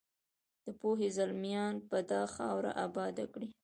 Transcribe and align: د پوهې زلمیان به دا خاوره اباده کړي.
د 0.65 0.67
پوهې 0.79 1.07
زلمیان 1.17 1.73
به 1.89 1.99
دا 2.11 2.23
خاوره 2.35 2.71
اباده 2.85 3.25
کړي. 3.33 3.49